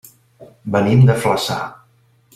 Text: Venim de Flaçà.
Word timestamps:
Venim 0.75 1.05
de 1.11 1.17
Flaçà. 1.27 1.59